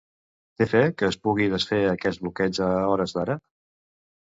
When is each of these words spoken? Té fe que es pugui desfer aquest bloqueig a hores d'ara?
Té 0.61 0.65
fe 0.71 0.79
que 1.01 1.09
es 1.09 1.17
pugui 1.27 1.51
desfer 1.51 1.83
aquest 1.91 2.25
bloqueig 2.25 2.63
a 2.71 2.73
hores 2.95 3.17
d'ara? 3.21 3.39